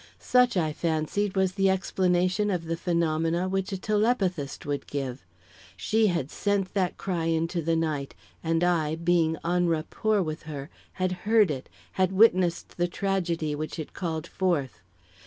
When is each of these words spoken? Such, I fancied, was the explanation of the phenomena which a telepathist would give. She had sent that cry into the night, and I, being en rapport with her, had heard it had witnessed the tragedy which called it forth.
Such, 0.17 0.57
I 0.57 0.73
fancied, 0.73 1.35
was 1.35 1.51
the 1.51 1.69
explanation 1.69 2.49
of 2.49 2.65
the 2.65 2.75
phenomena 2.75 3.47
which 3.47 3.71
a 3.71 3.77
telepathist 3.77 4.65
would 4.65 4.87
give. 4.87 5.23
She 5.77 6.07
had 6.07 6.31
sent 6.31 6.73
that 6.73 6.97
cry 6.97 7.25
into 7.25 7.61
the 7.61 7.75
night, 7.75 8.15
and 8.43 8.63
I, 8.63 8.95
being 8.95 9.37
en 9.45 9.67
rapport 9.67 10.23
with 10.23 10.41
her, 10.49 10.71
had 10.93 11.11
heard 11.29 11.51
it 11.51 11.69
had 11.91 12.13
witnessed 12.13 12.77
the 12.77 12.87
tragedy 12.87 13.53
which 13.53 13.79
called 13.93 14.25
it 14.25 14.31
forth. 14.31 14.81